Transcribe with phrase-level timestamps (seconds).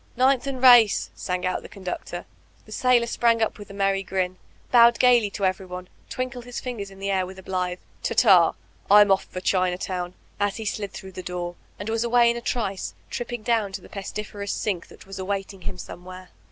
[0.17, 2.25] ^Ninlh and Race/' sang out the conductor.
[2.65, 4.37] The sailor sprang up with a merry grin,
[4.71, 8.53] bowed gaily to everyone, twinkled his fingers in the air with a blithe 'Ta ta;
[8.89, 12.41] Vm off for Chinatown, as he slid thfOiq;h the door, and was away in a
[12.41, 16.29] trice, tripping down to the pestiferous sink that was awaiting him somewhere.